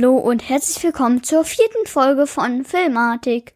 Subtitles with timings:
[0.00, 3.52] Hallo und herzlich willkommen zur vierten Folge von Filmatik.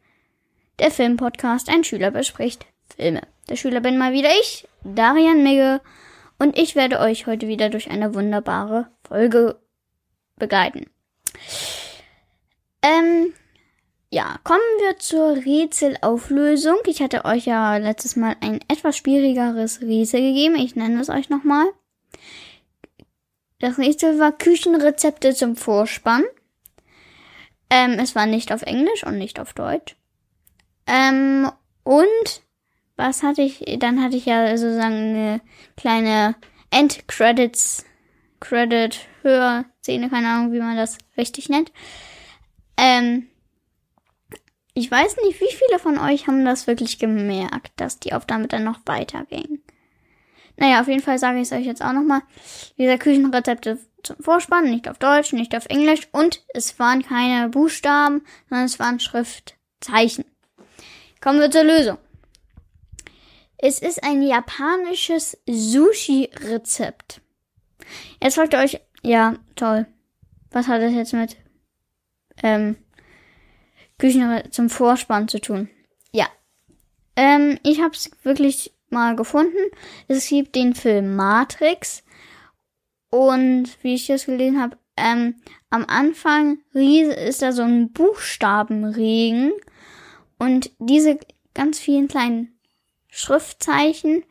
[0.78, 3.22] Der Filmpodcast, ein Schüler bespricht Filme.
[3.48, 5.80] Der Schüler bin mal wieder ich, Darian Migge,
[6.38, 9.58] und ich werde euch heute wieder durch eine wunderbare Folge
[10.36, 10.90] begleiten.
[12.82, 13.32] Ähm,
[14.10, 16.76] ja, kommen wir zur Rätselauflösung.
[16.84, 20.56] Ich hatte euch ja letztes Mal ein etwas schwierigeres Rätsel gegeben.
[20.56, 21.64] Ich nenne es euch nochmal.
[23.58, 26.24] Das Rätsel war Küchenrezepte zum Vorspann.
[27.70, 29.96] Ähm, es war nicht auf Englisch und nicht auf Deutsch.
[30.86, 31.50] Ähm,
[31.82, 32.42] und
[32.96, 33.64] was hatte ich?
[33.78, 35.40] Dann hatte ich ja sozusagen eine
[35.76, 36.36] kleine
[36.70, 37.84] Endcredits,
[38.40, 41.72] Credit, Hörszene, keine Ahnung, wie man das richtig nennt.
[42.76, 43.28] Ähm,
[44.74, 48.64] ich weiß nicht, wie viele von euch haben das wirklich gemerkt, dass die Aufnahme dann
[48.64, 49.60] noch weiterging.
[50.56, 52.22] Naja, auf jeden Fall sage ich es euch jetzt auch nochmal.
[52.78, 58.22] Dieser Küchenrezepte zum Vorspann, nicht auf Deutsch, nicht auf Englisch und es waren keine Buchstaben,
[58.48, 60.24] sondern es waren Schriftzeichen.
[61.20, 61.98] Kommen wir zur Lösung.
[63.56, 67.22] Es ist ein japanisches Sushi-Rezept.
[68.22, 69.86] Jetzt fragt ihr euch, ja, toll.
[70.50, 71.36] Was hat das jetzt mit
[72.42, 72.76] ähm,
[73.98, 75.70] Küchen zum Vorspann zu tun?
[76.12, 76.26] Ja.
[77.16, 79.70] Ähm, ich habe es wirklich mal gefunden.
[80.08, 82.02] Es gibt den Film Matrix.
[83.10, 85.36] Und wie ich das gelesen habe, ähm,
[85.70, 89.52] am Anfang ist da so ein Buchstabenregen.
[90.38, 91.18] Und diese
[91.54, 92.58] ganz vielen kleinen
[93.08, 94.24] Schriftzeichen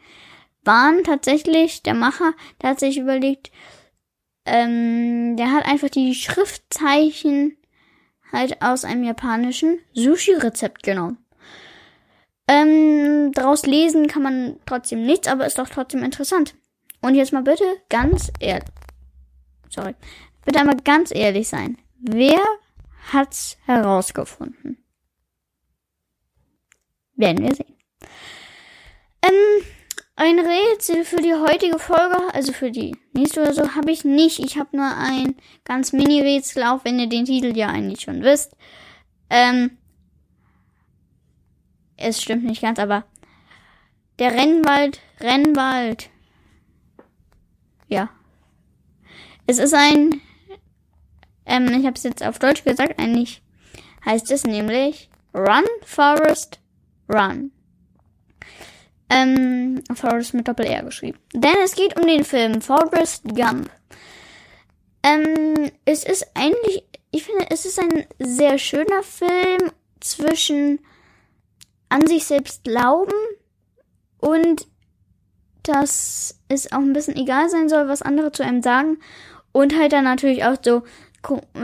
[0.64, 3.52] waren tatsächlich, der Macher, der hat sich überlegt,
[4.46, 7.58] ähm, der hat einfach die Schriftzeichen
[8.32, 11.23] halt aus einem japanischen Sushi-Rezept genommen.
[12.48, 16.56] Ähm, daraus lesen kann man trotzdem nichts, aber ist doch trotzdem interessant.
[17.02, 18.70] Und jetzt mal bitte ganz ehrlich.
[19.70, 19.96] Sorry.
[20.46, 21.78] Bitte einmal ganz ehrlich sein.
[22.00, 22.42] Wer
[23.12, 24.78] hat's herausgefunden?
[27.16, 27.78] Werden wir sehen.
[29.22, 29.66] Ähm,
[30.16, 34.40] ein Rätsel für die heutige Folge, also für die nächste oder so, habe ich nicht.
[34.40, 38.56] Ich habe nur ein ganz Mini-Rätsel, auch wenn ihr den Titel ja eigentlich schon wisst.
[39.30, 39.78] Ähm,
[41.98, 43.06] es stimmt nicht ganz, aber
[44.20, 46.10] der Rennwald, Rennwald.
[47.88, 48.10] Ja.
[49.48, 50.22] Es ist ein,
[51.46, 53.42] ähm, ich habe es jetzt auf Deutsch gesagt, eigentlich
[54.06, 56.60] heißt es nämlich Run, Forest,
[57.10, 57.52] Run.
[59.10, 61.20] Ähm, Forest mit Doppel-R geschrieben.
[61.34, 63.70] Denn es geht um den Film Forrest Gump.
[65.04, 70.80] Ähm, es ist eigentlich, ich finde, es ist ein sehr schöner Film zwischen
[71.94, 73.14] an sich selbst glauben
[74.18, 74.68] und
[75.62, 78.98] dass es auch ein bisschen egal sein soll, was andere zu einem sagen.
[79.52, 80.82] Und halt dann natürlich auch so,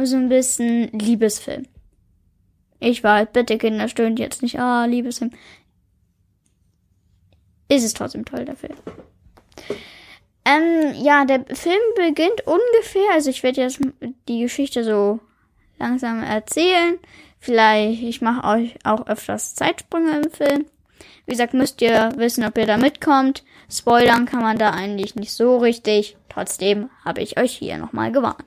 [0.03, 1.65] so ein bisschen Liebesfilm.
[2.79, 5.31] Ich war halt, bitte Kinder, stöhnt jetzt nicht, ah, Liebesfilm.
[7.67, 8.77] Ist es trotzdem toll, der Film.
[10.45, 13.79] Ähm, ja, der Film beginnt ungefähr, also ich werde jetzt
[14.27, 15.19] die Geschichte so
[15.79, 16.99] langsam erzählen.
[17.39, 20.65] Vielleicht, ich mache euch auch öfters Zeitsprünge im Film.
[21.25, 23.43] Wie gesagt, müsst ihr wissen, ob ihr da mitkommt.
[23.71, 26.17] Spoilern kann man da eigentlich nicht so richtig.
[26.27, 28.45] Trotzdem habe ich euch hier nochmal gewarnt.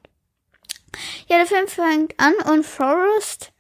[1.29, 3.53] Ja, der Film fängt an und Forrest,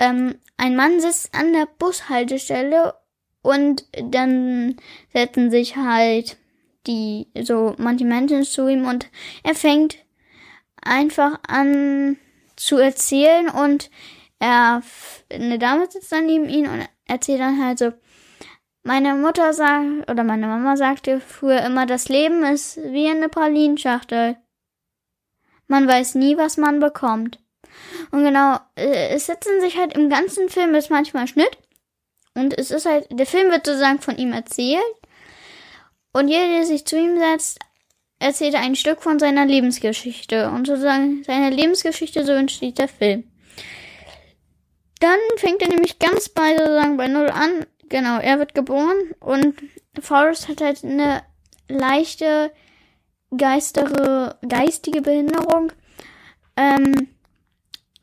[0.00, 2.94] ähm, ein Mann sitzt an der Bushaltestelle
[3.42, 4.76] und dann
[5.12, 6.36] setzen sich halt
[6.86, 9.08] die, so manche Menschen zu ihm und
[9.42, 9.98] er fängt
[10.82, 12.16] einfach an
[12.56, 13.90] zu erzählen und
[14.40, 14.82] er,
[15.30, 17.92] eine Dame sitzt dann neben ihm und erzählt dann halt so,
[18.82, 24.36] meine Mutter sagt, oder meine Mama sagte früher immer, das Leben ist wie eine Pralinschachtel.
[25.68, 27.38] Man weiß nie, was man bekommt.
[28.10, 31.58] Und genau, äh, es setzen sich halt im ganzen Film ist manchmal Schnitt.
[32.34, 34.82] Und es ist halt, der Film wird sozusagen von ihm erzählt.
[36.12, 37.58] Und jeder, der sich zu ihm setzt,
[38.18, 40.50] erzählt ein Stück von seiner Lebensgeschichte.
[40.50, 43.29] Und sozusagen seine Lebensgeschichte, so entsteht der Film.
[45.00, 47.66] Dann fängt er nämlich ganz bei sozusagen bei Null an.
[47.88, 49.56] Genau, er wird geboren und
[50.00, 51.22] Forrest hat halt eine
[51.68, 52.52] leichte
[53.36, 55.72] geistere, geistige Behinderung.
[56.56, 57.08] Ähm,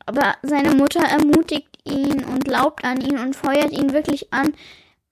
[0.06, 4.54] aber seine Mutter ermutigt ihn und glaubt an ihn und feuert ihn wirklich an.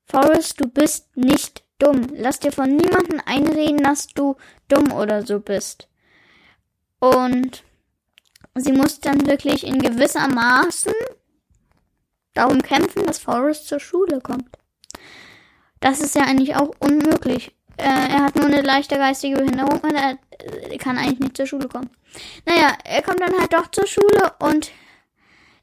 [0.06, 2.08] Forrest, du bist nicht dumm.
[2.14, 4.36] Lass dir von niemandem einreden, dass du
[4.68, 5.88] dumm oder so bist.
[6.98, 7.62] Und
[8.54, 10.94] sie muss dann wirklich in gewisser Maßen
[12.36, 14.48] darum kämpfen, dass Forrest zur Schule kommt.
[15.80, 17.52] Das ist ja eigentlich auch unmöglich.
[17.78, 21.46] äh, er hat nur eine leichte geistige Behinderung und er äh, kann eigentlich nicht zur
[21.46, 21.90] Schule kommen.
[22.46, 24.70] Naja, er kommt dann halt doch zur Schule und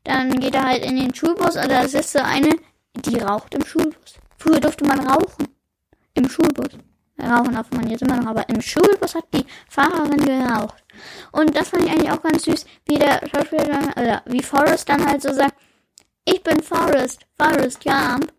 [0.04, 2.50] dann geht er halt in den Schulbus und da sitzt so eine,
[2.96, 4.16] die raucht im Schulbus.
[4.38, 5.48] Früher durfte man rauchen.
[6.14, 6.78] Im Schulbus.
[7.20, 10.84] Rauchen darf man jetzt immer noch, aber im Schulbus hat die Fahrerin geraucht.
[11.32, 15.06] Und das fand ich eigentlich auch ganz süß, wie der Schauspieler, oder wie Forrest dann
[15.06, 15.56] halt so sagt,
[16.26, 18.32] ich bin Forrest, Forrest Gump.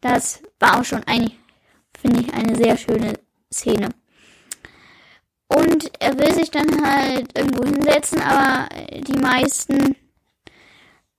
[0.00, 1.38] Das war auch schon eigentlich,
[2.00, 3.14] finde ich, eine sehr schöne
[3.52, 3.90] Szene.
[5.48, 8.68] Und er will sich dann halt irgendwo hinsetzen, aber
[9.06, 9.94] die meisten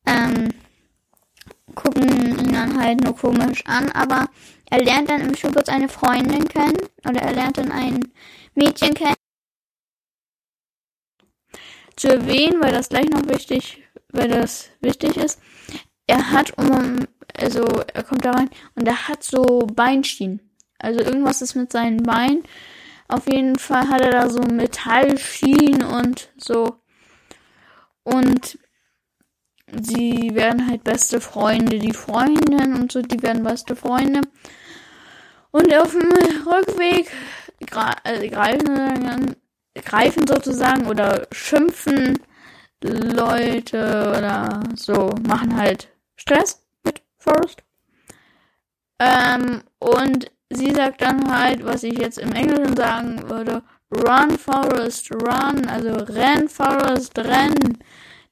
[0.05, 0.49] ähm,
[1.75, 4.27] gucken ihn dann halt nur komisch an, aber
[4.69, 6.77] er lernt dann im Schulbus eine Freundin kennen
[7.07, 8.11] oder er lernt dann ein
[8.55, 9.15] Mädchen kennen.
[11.95, 15.39] Zu erwähnen, weil das gleich noch wichtig, weil das wichtig ist.
[16.07, 17.07] Er hat um,
[17.37, 17.63] also
[17.93, 20.41] er kommt da rein und er hat so Beinschienen.
[20.79, 22.43] Also irgendwas ist mit seinen Beinen.
[23.07, 26.77] Auf jeden Fall hat er da so Metallschienen und so.
[28.03, 28.57] Und
[29.81, 31.79] sie werden halt beste Freunde.
[31.79, 34.21] Die Freundin und so, die werden beste Freunde.
[35.51, 36.11] Und auf dem
[36.47, 37.09] Rückweg
[38.03, 39.35] äh, greifen,
[39.75, 42.19] greifen sozusagen oder schimpfen
[42.81, 47.63] Leute oder so, machen halt Stress mit Forrest.
[48.99, 53.63] Ähm, und sie sagt dann halt, was ich jetzt im Englischen sagen würde,
[53.93, 57.77] Run Forest, run, also renn Forest, renn.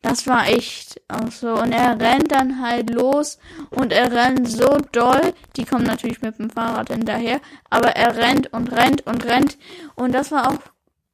[0.01, 1.53] Das war echt auch so.
[1.53, 3.37] Und er rennt dann halt los
[3.69, 5.33] und er rennt so doll.
[5.55, 7.39] Die kommen natürlich mit dem Fahrrad hinterher,
[7.69, 9.57] aber er rennt und rennt und rennt.
[9.95, 10.59] Und das war auch,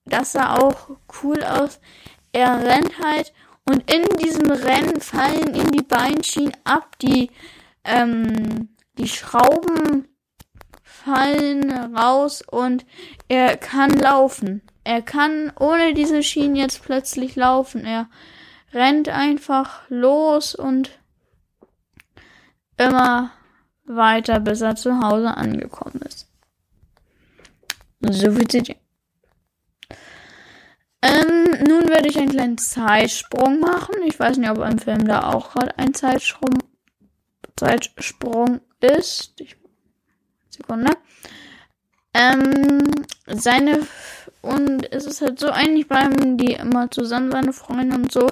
[0.05, 0.91] das sah auch
[1.21, 1.81] cool aus.
[2.31, 3.33] Er rennt halt
[3.69, 7.31] und in diesem Rennen fallen ihm die Beinschienen ab, die,
[7.83, 10.07] ähm, die Schrauben
[10.83, 12.85] fallen raus und
[13.27, 14.61] er kann laufen.
[14.83, 17.83] Er kann ohne diese Schienen jetzt plötzlich laufen.
[17.83, 18.09] Er
[18.71, 20.99] rennt einfach los und
[22.77, 23.31] immer
[23.83, 26.27] weiter, bis er zu Hause angekommen ist.
[27.99, 28.75] So viel zu dir.
[31.01, 33.95] Ähm, nun werde ich einen kleinen Zeitsprung machen.
[34.05, 36.57] Ich weiß nicht, ob im Film da auch gerade ein Zeitsprung,
[37.55, 39.39] Zeitsprung ist.
[39.39, 39.55] Ich,
[40.49, 40.91] Sekunde.
[42.13, 42.81] Ähm,
[43.27, 43.88] seine
[44.41, 48.27] und es ist halt so, eigentlich bleiben die immer zusammen, seine Freunde und so.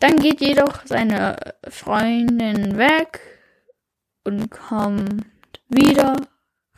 [0.00, 1.36] Dann geht jedoch seine
[1.68, 3.20] Freundin weg
[4.24, 5.26] und kommt
[5.68, 6.16] wieder,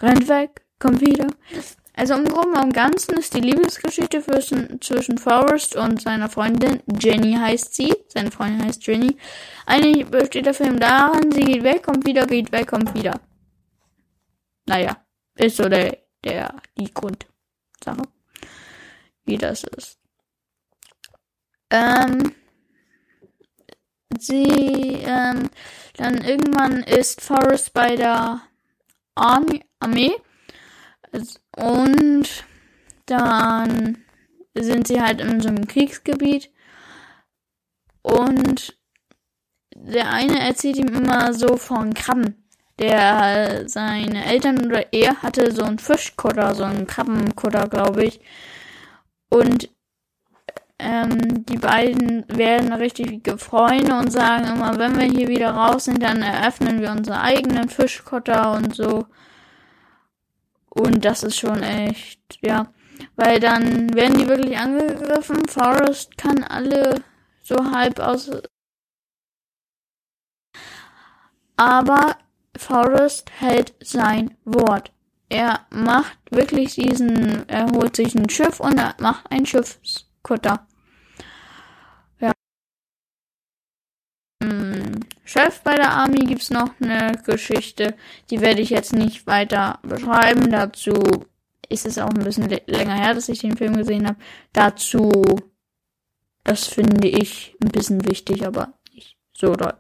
[0.01, 1.29] rennt weg, kommt wieder.
[1.99, 7.33] Also im Groben und Ganzen ist die Liebesgeschichte zwischen, zwischen Forrest und seiner Freundin, Jenny
[7.33, 9.17] heißt sie, seine Freundin heißt Jenny.
[9.65, 13.19] Eigentlich besteht der Film daran, sie geht weg, kommt wieder, geht weg, kommt wieder.
[14.67, 14.99] Naja,
[15.37, 18.03] ist so der, der, die Grundsache
[19.25, 19.99] wie das ist.
[21.71, 22.35] Ähm,
[24.19, 25.51] sie, ähm,
[25.97, 28.43] dann irgendwann ist Forrest bei der
[29.15, 30.15] Army, Armee
[31.57, 32.45] und
[33.07, 33.99] dann
[34.55, 36.51] sind sie halt in so einem Kriegsgebiet
[38.03, 38.79] und
[39.75, 42.43] der eine erzählt ihm immer so von Krabben.
[42.79, 48.21] Der, seine Eltern oder er hatte so einen Fischkutter, so einen Krabbenkutter, glaube ich.
[49.31, 49.71] Und
[50.79, 56.03] ähm, die beiden werden richtige Freunde und sagen immer, wenn wir hier wieder raus sind,
[56.03, 59.07] dann eröffnen wir unsere eigenen Fischkotter und so.
[60.79, 62.73] Und das ist schon echt, ja.
[63.17, 65.47] Weil dann werden die wirklich angegriffen.
[65.49, 67.03] Forrest kann alle
[67.43, 68.31] so halb aus.
[71.57, 72.17] Aber
[72.57, 74.93] Forrest hält sein Wort
[75.29, 80.67] er macht wirklich diesen, er holt sich ein Schiff und er macht einen Schiffskutter.
[82.21, 82.33] Ja.
[84.43, 87.95] Hm, Chef bei der Army gibt's noch eine Geschichte,
[88.31, 90.51] die werde ich jetzt nicht weiter beschreiben.
[90.51, 90.95] Dazu
[91.69, 94.19] ist es auch ein bisschen länger her, dass ich den Film gesehen habe.
[94.53, 95.11] Dazu,
[96.45, 99.75] das finde ich ein bisschen wichtig, aber nicht so doll.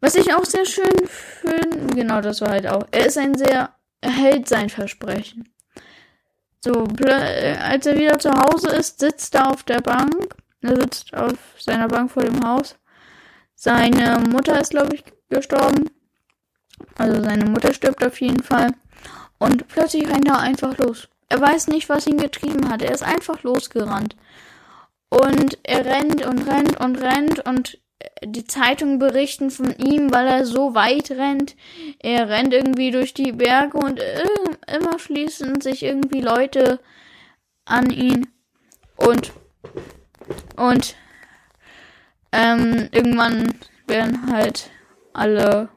[0.00, 3.74] Was ich auch sehr schön finde, genau das war halt auch, er ist ein sehr
[4.00, 5.52] er hält sein Versprechen.
[6.62, 10.36] So, als er wieder zu Hause ist, sitzt er auf der Bank.
[10.62, 12.76] Er sitzt auf seiner Bank vor dem Haus.
[13.62, 15.90] Seine Mutter ist, glaube ich, gestorben.
[16.96, 18.70] Also seine Mutter stirbt auf jeden Fall.
[19.38, 21.10] Und plötzlich rennt er einfach los.
[21.28, 22.80] Er weiß nicht, was ihn getrieben hat.
[22.80, 24.16] Er ist einfach losgerannt.
[25.10, 27.78] Und er rennt und rennt und rennt und
[28.24, 31.54] die Zeitungen berichten von ihm, weil er so weit rennt.
[31.98, 34.00] Er rennt irgendwie durch die Berge und
[34.74, 36.80] immer schließen sich irgendwie Leute
[37.66, 38.26] an ihn.
[38.96, 39.34] Und,
[40.56, 40.96] und,
[42.32, 43.54] ähm, irgendwann
[43.86, 44.70] werden halt
[45.12, 45.68] alle,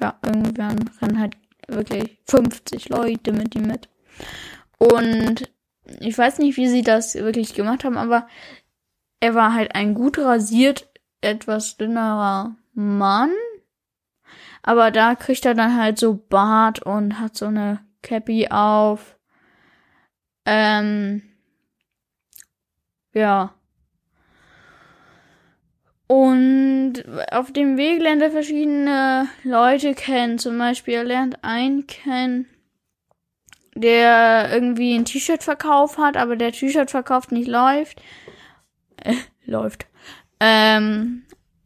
[0.00, 1.36] ja, irgendwann rennen halt
[1.68, 3.88] wirklich 50 Leute mit ihm mit.
[4.78, 5.50] Und
[6.00, 8.26] ich weiß nicht, wie sie das wirklich gemacht haben, aber
[9.20, 10.88] er war halt ein gut rasiert,
[11.20, 13.30] etwas dünnerer Mann.
[14.62, 19.18] Aber da kriegt er dann halt so Bart und hat so eine Cappy auf.
[20.46, 21.22] Ähm,
[23.12, 23.54] ja.
[26.06, 30.38] Und auf dem Weg lernt er verschiedene Leute kennen.
[30.38, 32.46] Zum Beispiel er lernt einen kennen,
[33.74, 38.02] der irgendwie ein T-Shirt-Verkauf hat, aber der T-Shirt-Verkauf nicht läuft.
[38.96, 39.14] Äh,
[39.46, 39.86] läuft.
[40.40, 41.24] Ähm,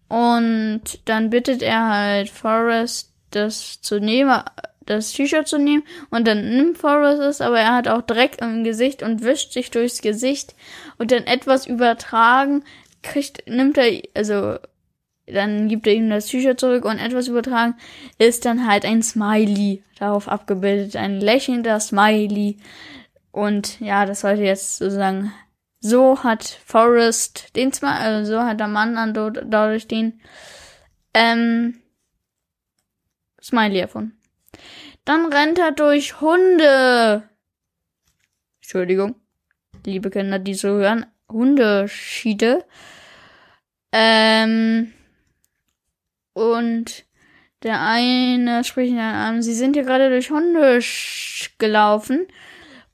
[0.08, 4.40] und dann bittet er halt Forrest, das zu nehmen,
[4.86, 5.82] das T-Shirt zu nehmen.
[6.10, 9.70] Und dann nimmt Forrest es, aber er hat auch Dreck im Gesicht und wischt sich
[9.70, 10.54] durchs Gesicht.
[10.96, 12.64] Und dann etwas übertragen,
[13.02, 14.58] kriegt, nimmt er, also
[15.26, 17.74] dann gibt er ihm das T-Shirt zurück und etwas übertragen
[18.18, 22.58] ist dann halt ein Smiley darauf abgebildet, ein lächelnder Smiley.
[23.30, 25.32] Und ja, das sollte jetzt sozusagen,
[25.80, 29.14] so hat Forrest den Smiley, also so hat der Mann dann
[29.50, 30.20] dadurch den
[31.14, 31.80] ähm,
[33.42, 34.18] Smiley erfunden.
[35.04, 37.28] Dann rennt er durch Hunde.
[38.60, 39.14] Entschuldigung,
[39.86, 42.64] liebe Kinder, die so hören, Hundeschiede.
[43.92, 44.92] Ähm,
[46.32, 47.04] und
[47.62, 50.80] der eine spricht dann an, sie sind ja gerade durch Hunde
[51.58, 52.28] gelaufen.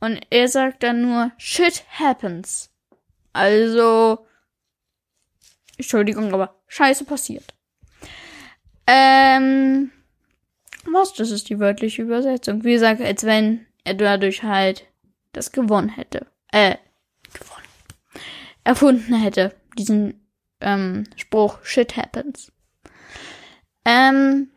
[0.01, 2.71] Und er sagt dann nur, shit happens.
[3.33, 4.27] Also,
[5.77, 7.55] Entschuldigung, aber Scheiße passiert.
[8.87, 9.91] Ähm,
[10.87, 11.15] was?
[11.15, 12.65] Das ist die wörtliche Übersetzung.
[12.65, 14.87] Wie gesagt, als wenn er dadurch halt
[15.33, 16.27] das gewonnen hätte.
[16.53, 16.77] Äh,
[17.33, 17.64] gewonnen.
[18.65, 19.55] Erfunden hätte.
[19.79, 20.27] Diesen
[20.61, 22.53] ähm, Spruch, shit happens.
[23.85, 24.51] Ähm,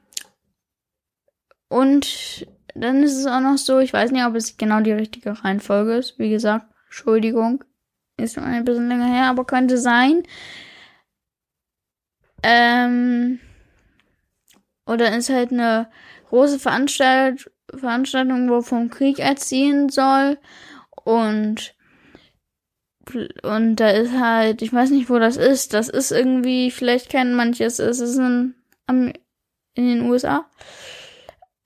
[1.69, 5.43] und dann ist es auch noch so, ich weiß nicht, ob es genau die richtige
[5.43, 6.17] Reihenfolge ist.
[6.17, 7.63] Wie gesagt, Entschuldigung,
[8.17, 10.23] ist schon ein bisschen länger her, aber könnte sein.
[12.43, 13.39] Ähm,
[14.85, 15.89] oder ist halt eine
[16.29, 20.37] große Veranstalt Veranstaltung, wo vom Krieg erziehen soll.
[21.03, 21.75] Und
[23.43, 25.73] und da ist halt, ich weiß nicht, wo das ist.
[25.73, 28.53] Das ist irgendwie, vielleicht kennen manches, es ist in,
[28.87, 29.13] in
[29.75, 30.45] den USA.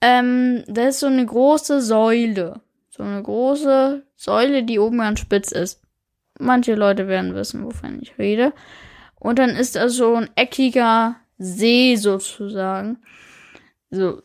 [0.00, 2.60] Ähm, da ist so eine große Säule.
[2.90, 5.80] So eine große Säule, die oben ganz spitz ist.
[6.38, 8.52] Manche Leute werden wissen, wovon ich rede.
[9.18, 12.98] Und dann ist da so ein eckiger See sozusagen.
[13.90, 14.22] So,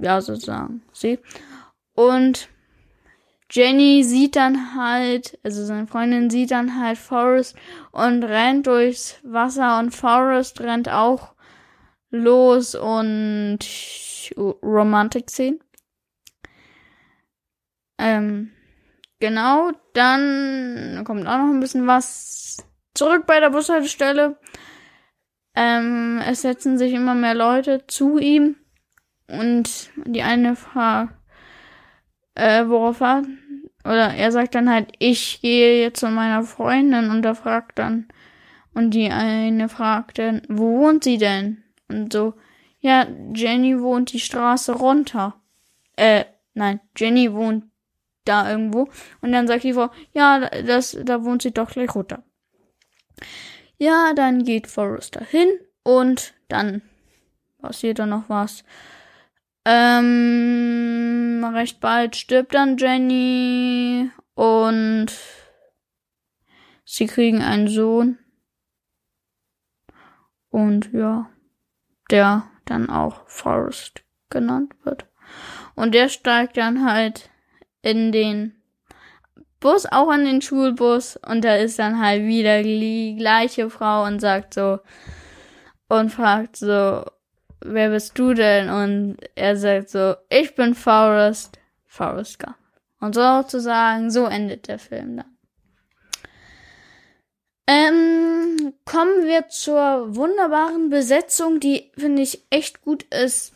[0.00, 1.18] ja, sozusagen, See.
[1.94, 2.48] Und
[3.50, 7.56] Jenny sieht dann halt, also seine Freundin sieht dann halt Forrest
[7.90, 11.34] und rennt durchs Wasser und Forrest rennt auch
[12.10, 13.58] los und
[14.36, 15.60] Romantik-Szenen.
[17.98, 18.52] Ähm,
[19.18, 22.64] genau, dann kommt auch noch ein bisschen was
[22.94, 24.38] zurück bei der Bushaltestelle.
[25.56, 28.56] Ähm, es setzen sich immer mehr Leute zu ihm
[29.26, 31.19] und die eine fragt,
[32.40, 33.22] äh, worauf er,
[33.84, 38.08] oder er sagt dann halt, ich gehe jetzt zu meiner Freundin und er fragt dann,
[38.72, 41.62] und die eine fragt dann, wo wohnt sie denn?
[41.88, 42.34] Und so,
[42.80, 45.34] ja, Jenny wohnt die Straße runter.
[45.96, 47.64] Äh, nein, Jenny wohnt
[48.24, 48.88] da irgendwo.
[49.20, 52.22] Und dann sagt die Frau, ja, das, da wohnt sie doch gleich runter.
[53.76, 55.48] Ja, dann geht Forrest dahin
[55.82, 56.82] und dann
[57.60, 58.64] passiert da noch was.
[59.64, 65.08] Ähm, recht bald stirbt dann Jenny und
[66.84, 68.18] sie kriegen einen Sohn.
[70.48, 71.30] Und ja,
[72.10, 75.06] der dann auch Forrest genannt wird.
[75.74, 77.30] Und der steigt dann halt
[77.82, 78.60] in den
[79.60, 84.18] Bus, auch in den Schulbus, und da ist dann halt wieder die gleiche Frau und
[84.18, 84.78] sagt so,
[85.88, 87.04] und fragt so,
[87.60, 88.68] wer bist du denn?
[88.68, 92.56] Und er sagt so, ich bin Forrest, Forrest Gump.
[93.00, 95.36] Und sozusagen, so endet der Film dann.
[97.66, 103.54] Ähm, kommen wir zur wunderbaren Besetzung, die finde ich echt gut ist.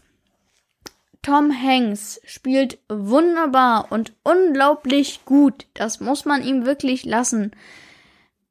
[1.20, 5.66] Tom Hanks spielt wunderbar und unglaublich gut.
[5.74, 7.56] Das muss man ihm wirklich lassen.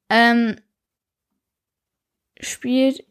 [0.10, 0.58] Ähm,
[2.40, 3.06] spielt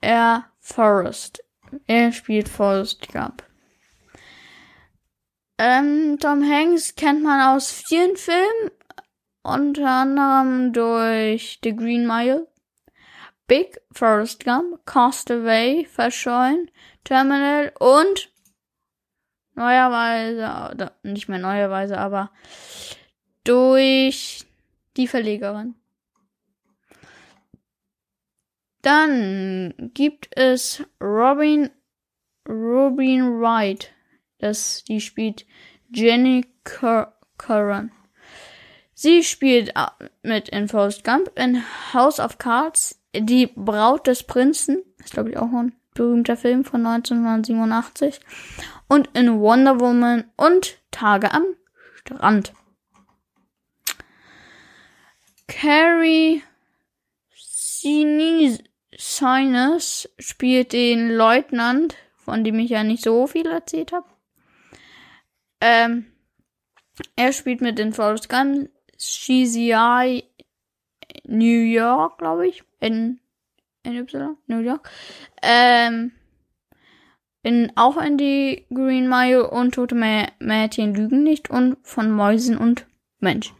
[0.00, 1.42] er Forrest.
[1.86, 3.42] Er spielt Forrest Gump.
[5.58, 8.70] Ähm, Tom Hanks kennt man aus vielen Filmen,
[9.42, 12.46] unter anderem durch The Green Mile,
[13.48, 16.70] Big, Forrest Gump, Castaway, Verschollen,
[17.02, 18.30] Terminal und
[19.54, 22.30] neuerweise, oder nicht mehr neuerweise, aber
[23.44, 24.46] durch
[24.96, 25.74] die Verlegerin.
[28.88, 31.68] Dann gibt es Robin,
[32.48, 33.92] Robin Wright.
[34.38, 35.44] Das, die spielt
[35.92, 37.92] Jenny Curran.
[38.94, 39.74] Sie spielt
[40.22, 44.82] mit in Forrest Gump in House of Cards, die Braut des Prinzen.
[45.04, 48.20] ist glaube ich auch ein berühmter Film von 1987.
[48.88, 51.44] Und in Wonder Woman und Tage am
[51.94, 52.54] Strand.
[55.46, 56.42] Carrie
[57.34, 58.62] Sinise
[60.18, 64.06] spielt den Leutnant, von dem ich ja nicht so viel erzählt habe.
[65.60, 66.06] Ähm,
[67.16, 70.24] er spielt mit den Forrest Gump, CCI
[71.24, 73.20] New York, glaube ich, in
[73.84, 74.04] NY,
[74.46, 74.90] New York.
[75.42, 76.12] Ähm,
[77.42, 82.86] in, auch in die Green Mile und Tote Mädchen lügen nicht und von Mäusen und
[83.20, 83.57] Menschen.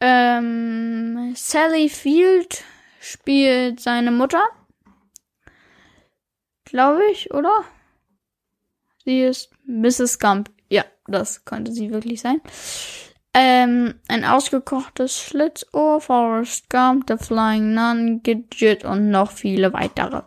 [0.00, 2.62] Ähm, Sally Field
[3.00, 4.42] spielt seine Mutter.
[6.64, 7.64] Glaube ich, oder?
[9.04, 10.18] Sie ist Mrs.
[10.18, 10.50] Gump.
[10.68, 12.40] Ja, das könnte sie wirklich sein.
[13.34, 20.22] Ähm, ein ausgekochtes Schlitzohr, Forrest Gump, The Flying Nun, Gidget und noch viele weitere.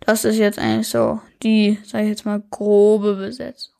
[0.00, 3.71] Das ist jetzt eigentlich so die, sag ich jetzt mal, grobe Besetzung.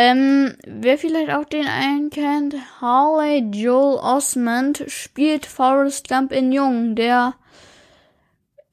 [0.00, 6.94] Ähm, wer vielleicht auch den einen kennt, Harley Joel Osmond spielt Forrest Gump in Jung.
[6.94, 7.34] Der,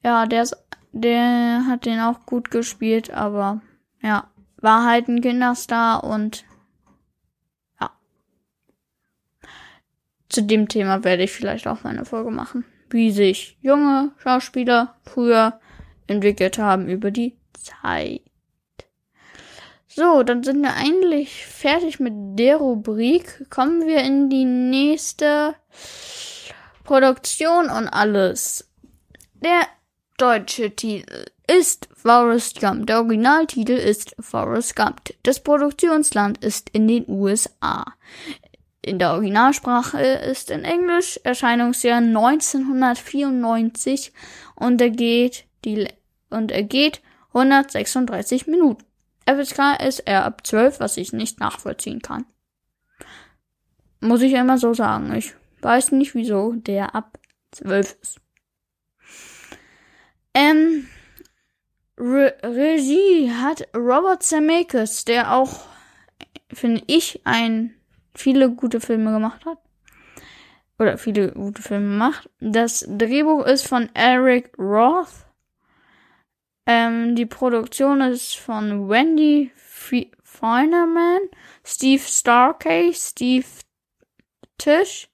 [0.04, 0.46] ja, der
[0.92, 3.60] der hat den auch gut gespielt, aber
[4.02, 6.44] ja, war halt ein Kinderstar und
[7.80, 7.90] ja.
[10.28, 14.94] Zu dem Thema werde ich vielleicht auch mal eine Folge machen, wie sich junge Schauspieler
[15.02, 15.58] früher
[16.06, 18.25] entwickelt haben über die Zeit.
[19.98, 23.48] So, dann sind wir eigentlich fertig mit der Rubrik.
[23.48, 25.54] Kommen wir in die nächste
[26.84, 28.70] Produktion und alles.
[29.42, 29.62] Der
[30.18, 32.86] deutsche Titel ist Forrest Gump.
[32.88, 35.00] Der Originaltitel ist Forrest Gump.
[35.22, 37.86] Das Produktionsland ist in den USA.
[38.82, 44.12] In der Originalsprache ist in Englisch Erscheinungsjahr 1994
[44.56, 45.88] und er geht die
[46.28, 47.00] und er geht
[47.32, 48.84] 136 Minuten.
[49.26, 52.24] FSK ist er ab 12, was ich nicht nachvollziehen kann.
[54.00, 55.14] Muss ich immer so sagen.
[55.14, 57.18] Ich weiß nicht, wieso der ab
[57.52, 58.20] 12 ist.
[60.34, 60.86] Ähm,
[61.98, 65.66] Re Regie hat Robert Zemeckis, der auch,
[66.52, 67.74] finde ich, ein
[68.14, 69.58] viele gute Filme gemacht hat.
[70.78, 72.28] Oder viele gute Filme macht.
[72.38, 75.25] Das Drehbuch ist von Eric Roth.
[76.86, 79.50] Ähm, die Produktion ist von Wendy
[80.22, 81.18] Feinerman,
[81.64, 83.44] Steve Starkey, Steve
[84.58, 85.08] Tisch.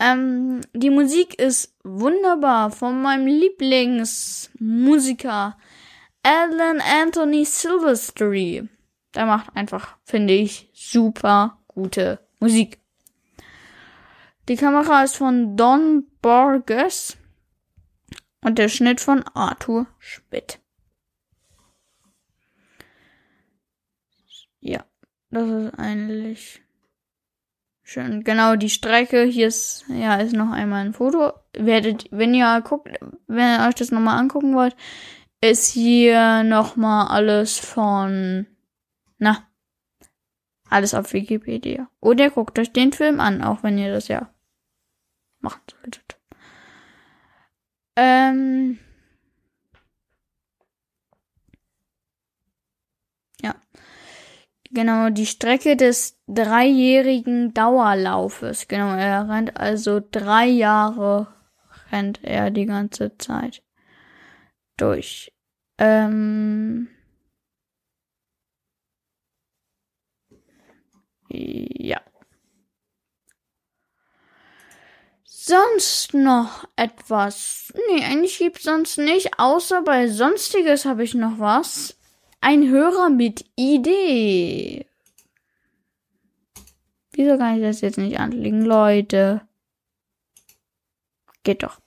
[0.00, 5.58] Ähm, die Musik ist wunderbar von meinem Lieblingsmusiker
[6.22, 8.66] Alan Anthony Silvestri.
[9.14, 12.80] Der macht einfach, finde ich, super gute Musik.
[14.48, 17.16] Die Kamera ist von Don Borges.
[18.44, 20.60] Und der Schnitt von Arthur Schmidt.
[24.60, 24.84] Ja,
[25.30, 26.62] das ist eigentlich
[27.82, 28.22] schön.
[28.22, 31.32] Genau, die Strecke, hier ist, ja, ist noch einmal ein Foto.
[31.54, 32.90] Werdet, wenn ihr guckt,
[33.26, 34.76] wenn ihr euch das nochmal angucken wollt,
[35.40, 38.46] ist hier nochmal alles von,
[39.16, 39.48] na,
[40.68, 41.88] alles auf Wikipedia.
[42.00, 44.28] Oder guckt euch den Film an, auch wenn ihr das ja
[45.40, 46.03] machen solltet.
[47.96, 48.78] Ähm.
[53.42, 53.54] Ja.
[54.70, 58.66] Genau, die Strecke des dreijährigen Dauerlaufes.
[58.66, 61.28] Genau, er rennt also drei Jahre,
[61.92, 63.62] rennt er die ganze Zeit
[64.76, 65.32] durch.
[65.78, 66.88] Ähm.
[71.28, 72.00] Ja.
[75.46, 77.72] Sonst noch etwas?
[77.88, 81.96] Nee, eigentlich gibt's sonst nicht, außer bei Sonstiges habe ich noch was.
[82.40, 84.86] Ein Hörer mit Idee.
[87.12, 89.42] Wieso kann ich das jetzt nicht anlegen, Leute?
[91.42, 91.78] Geht doch.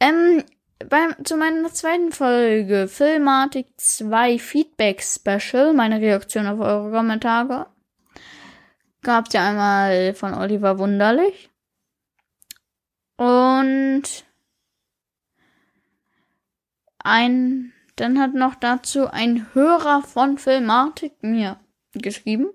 [0.00, 0.42] Ähm,
[0.88, 7.66] beim, zu meiner zweiten Folge, Filmatik 2 Feedback Special, meine Reaktion auf eure Kommentare,
[9.02, 11.50] gab es ja einmal von Oliver Wunderlich.
[13.16, 14.02] Und
[16.98, 21.60] ein, dann hat noch dazu ein Hörer von Filmatik mir
[21.92, 22.48] geschrieben.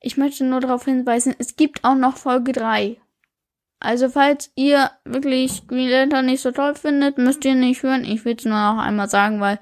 [0.00, 2.96] Ich möchte nur darauf hinweisen, es gibt auch noch Folge 3.
[3.78, 8.04] Also falls ihr wirklich Green Lantern nicht so toll findet, müsst ihr nicht hören.
[8.04, 9.58] Ich will es nur noch einmal sagen, weil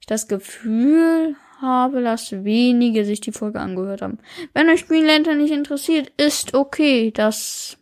[0.00, 4.18] ich das Gefühl habe, dass wenige sich die Folge angehört haben.
[4.54, 7.10] Wenn euch Green Lantern nicht interessiert, ist okay.
[7.10, 7.76] Das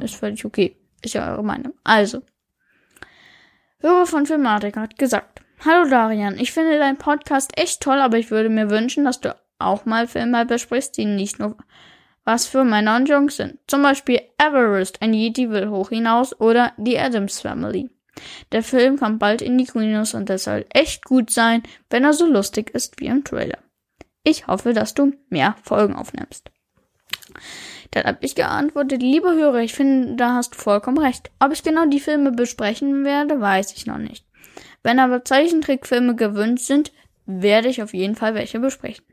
[0.00, 0.79] ist völlig okay.
[1.02, 1.74] Ist ja eure Meinung.
[1.84, 2.22] Also.
[3.78, 5.40] Hörer von Filmatik hat gesagt.
[5.64, 9.36] Hallo Darian, ich finde dein Podcast echt toll, aber ich würde mir wünschen, dass du
[9.58, 11.56] auch mal Filme besprichst, die nicht nur
[12.24, 13.58] was für Männer und Jungs sind.
[13.66, 17.90] Zum Beispiel Everest, ein Yeti will hoch hinaus oder The Adams Family.
[18.52, 22.12] Der Film kommt bald in die Kinos und es soll echt gut sein, wenn er
[22.12, 23.58] so lustig ist wie im Trailer.
[24.22, 26.50] Ich hoffe, dass du mehr Folgen aufnimmst.
[27.90, 31.30] Dann habe ich geantwortet, liebe Hörer, ich finde, da hast du vollkommen recht.
[31.40, 34.24] Ob ich genau die Filme besprechen werde, weiß ich noch nicht.
[34.82, 36.92] Wenn aber Zeichentrickfilme gewünscht sind,
[37.26, 39.04] werde ich auf jeden Fall welche besprechen.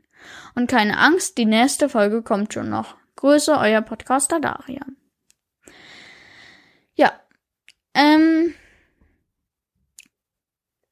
[0.54, 2.96] Und keine Angst, die nächste Folge kommt schon noch.
[3.16, 4.96] Grüße, euer Podcaster Darian.
[6.94, 7.12] Ja,
[7.94, 8.54] ähm,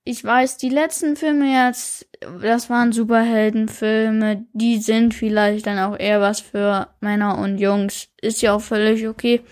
[0.07, 2.07] ich weiß, die letzten Filme jetzt,
[2.41, 8.09] das waren Superheldenfilme, die sind vielleicht dann auch eher was für Männer und Jungs.
[8.23, 9.43] Ist ja auch völlig okay.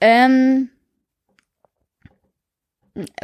[0.00, 0.70] Ähm,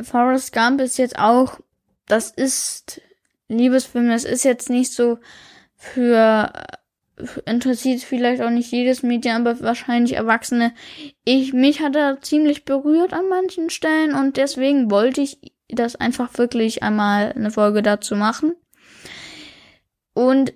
[0.03, 1.61] Forrest Gump ist jetzt auch,
[2.07, 3.01] das ist
[3.47, 5.19] Liebesfilm, das ist jetzt nicht so
[5.77, 6.53] für
[7.47, 10.75] interessiert vielleicht auch nicht jedes Mädchen, aber wahrscheinlich Erwachsene.
[11.25, 16.37] Ich mich hat er ziemlich berührt an manchen Stellen und deswegen wollte ich das einfach
[16.39, 18.55] wirklich einmal eine Folge dazu machen.
[20.15, 20.53] Und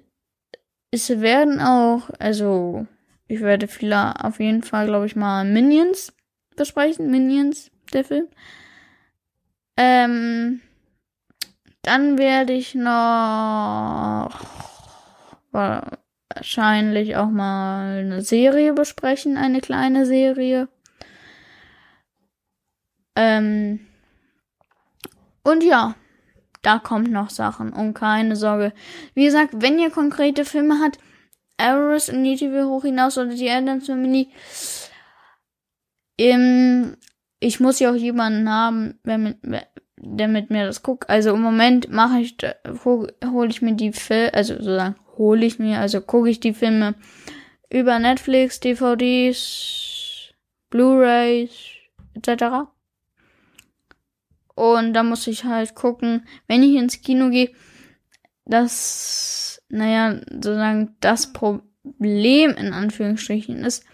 [0.90, 2.86] es werden auch, also
[3.26, 6.14] ich werde viele auf jeden Fall, glaube ich mal Minions
[6.56, 8.28] besprechen, Minions der Film.
[9.76, 10.60] Ähm,
[11.82, 14.30] dann werde ich noch
[15.50, 20.68] wahrscheinlich auch mal eine Serie besprechen, eine kleine Serie.
[23.16, 23.80] Ähm,
[25.48, 25.94] und ja,
[26.62, 28.72] da kommt noch Sachen und keine Sorge.
[29.14, 30.98] Wie gesagt, wenn ihr konkrete Filme habt,
[31.56, 34.28] Everest und will hoch hinaus oder die Adams Family,
[36.18, 36.96] ähm,
[37.40, 39.38] ich muss ja auch jemanden haben, der mit,
[39.96, 41.08] der mit mir das guckt.
[41.08, 42.36] Also im Moment mache ich,
[42.84, 46.94] hole ich mir die Filme, also sozusagen hole ich mir, also gucke ich die Filme
[47.70, 50.32] über Netflix, DVDs,
[50.70, 51.50] Blu-rays
[52.14, 52.68] etc.
[54.58, 57.52] Und da muss ich halt gucken, wenn ich ins Kino gehe,
[58.44, 63.84] dass, naja, sozusagen das Problem in Anführungsstrichen ist,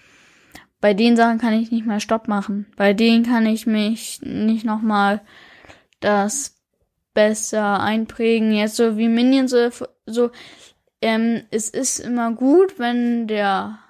[0.81, 2.65] bei den Sachen kann ich nicht mehr Stopp machen.
[2.77, 5.21] Bei denen kann ich mich nicht nochmal
[6.01, 6.57] das
[7.13, 8.55] besser einprägen.
[8.55, 9.55] Jetzt so wie Minions
[10.07, 10.31] so,
[11.03, 13.81] ähm, es ist immer gut, wenn der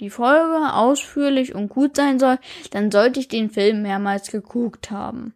[0.00, 2.38] die Folge ausführlich und gut sein soll,
[2.72, 5.34] dann sollte ich den Film mehrmals geguckt haben.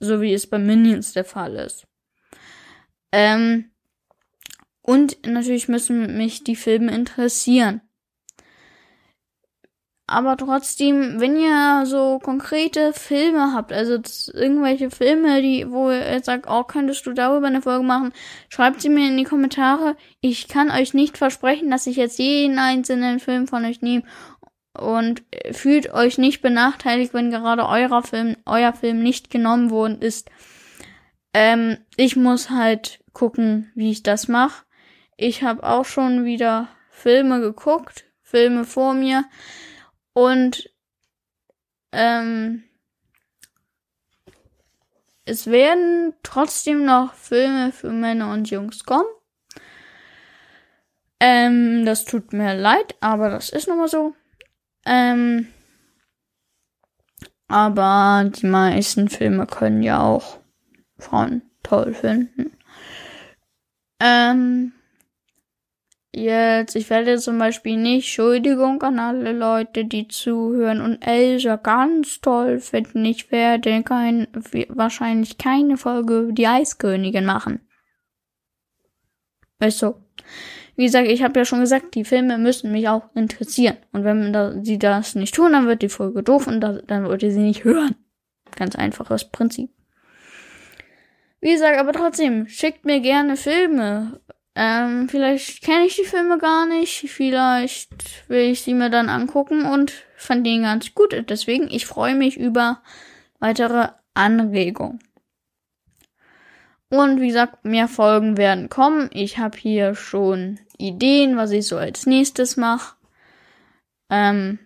[0.00, 1.86] So wie es bei Minions der Fall ist.
[3.12, 3.70] Ähm,
[4.82, 7.82] und natürlich müssen mich die Filme interessieren
[10.10, 13.98] aber trotzdem, wenn ihr so konkrete Filme habt, also
[14.32, 18.12] irgendwelche Filme, die, wo ihr sagt, oh, könntest du darüber eine Folge machen,
[18.48, 19.96] schreibt sie mir in die Kommentare.
[20.22, 24.02] Ich kann euch nicht versprechen, dass ich jetzt jeden einzelnen Film von euch nehme
[24.80, 30.30] und fühlt euch nicht benachteiligt, wenn gerade euer Film, euer Film nicht genommen worden ist.
[31.34, 34.64] Ähm, ich muss halt gucken, wie ich das mache.
[35.16, 39.24] Ich habe auch schon wieder Filme geguckt, Filme vor mir.
[40.12, 40.70] Und
[41.92, 42.64] ähm,
[45.24, 49.08] es werden trotzdem noch Filme für Männer und Jungs kommen.
[51.20, 54.14] Ähm, das tut mir leid, aber das ist nun mal so.
[54.88, 55.48] Ähm,
[57.46, 60.40] aber die meisten Filme können ja auch
[60.98, 62.56] Frauen toll finden.
[64.00, 64.72] Ähm,
[66.14, 72.20] Jetzt, ich werde zum Beispiel nicht Entschuldigung an alle Leute, die zuhören und Elsa ganz
[72.20, 73.04] toll finden.
[73.04, 74.26] Ich werde kein,
[74.68, 77.60] wahrscheinlich keine Folge über die Eiskönigin machen.
[79.60, 80.02] Ist so.
[80.78, 83.78] Wie gesagt, ich habe ja schon gesagt, die Filme müssen mich auch interessieren.
[83.90, 87.04] Und wenn da, sie das nicht tun, dann wird die Folge doof und da, dann
[87.04, 87.96] wollt ihr sie nicht hören.
[88.54, 89.72] Ganz einfaches Prinzip.
[91.40, 94.20] Wie gesagt, aber trotzdem, schickt mir gerne Filme.
[94.54, 97.10] Ähm, vielleicht kenne ich die Filme gar nicht.
[97.10, 101.24] Vielleicht will ich sie mir dann angucken und fand den ganz gut.
[101.28, 102.82] Deswegen, ich freue mich über
[103.40, 105.00] weitere Anregungen.
[106.88, 109.10] Und wie gesagt, mehr Folgen werden kommen.
[109.12, 112.94] Ich habe hier schon Ideen, was ich so als nächstes mache.
[114.10, 114.58] Ähm,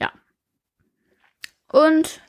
[0.00, 0.10] ja.
[1.70, 2.20] Und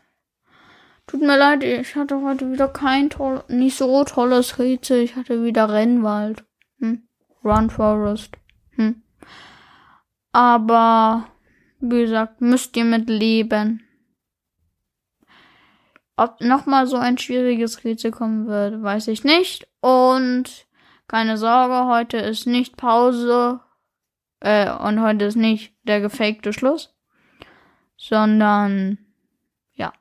[1.08, 5.02] tut mir leid, ich hatte heute wieder kein toll, nicht so tolles Rätsel.
[5.02, 6.44] Ich hatte wieder Rennwald.
[6.80, 7.08] Hm?
[7.44, 8.36] Run Forest.
[8.72, 9.02] Hm.
[10.32, 11.28] Aber,
[11.80, 13.84] wie gesagt, müsst ihr mit leben.
[16.18, 19.68] Ob nochmal so ein schwieriges Rätsel kommen wird, weiß ich nicht.
[19.80, 20.68] Und
[21.10, 23.60] keine Sorge, heute ist nicht Pause.
[24.40, 26.96] Äh, und heute ist nicht der gefakte Schluss.
[27.98, 29.00] Sondern,
[29.74, 29.92] ja.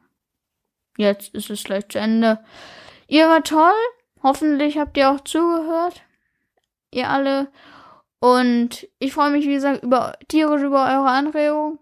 [0.97, 2.38] Jetzt ist es gleich zu Ende.
[3.09, 3.73] Ihr war toll.
[4.23, 6.03] Hoffentlich habt ihr auch zugehört.
[6.92, 7.49] Ihr alle.
[8.21, 11.79] Und ich freue mich, wie gesagt, über tierisch über eure Anregung.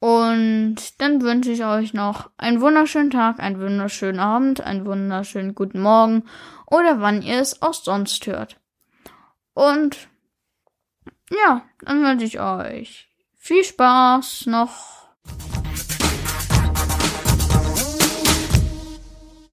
[0.00, 5.80] Und dann wünsche ich euch noch einen wunderschönen Tag, einen wunderschönen Abend, einen wunderschönen guten
[5.80, 6.22] Morgen
[6.70, 8.60] oder wann ihr es auch sonst hört.
[9.54, 10.08] Und
[11.30, 15.08] ja, dann wünsche ich euch viel Spaß noch